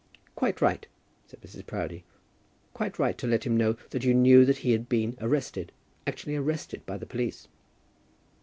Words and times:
"Quite 0.33 0.61
right," 0.61 0.87
said 1.27 1.41
Mrs. 1.41 1.63
Proudie, 1.67 2.03
"quite 2.73 2.97
right 2.97 3.15
to 3.19 3.27
let 3.27 3.43
him 3.43 3.55
know 3.55 3.77
that 3.91 4.03
you 4.03 4.15
knew 4.15 4.45
that 4.45 4.57
he 4.65 4.71
had 4.71 4.89
been 4.89 5.15
arrested, 5.21 5.71
actually 6.07 6.35
arrested 6.35 6.83
by 6.87 6.97
the 6.97 7.05
police." 7.05 7.47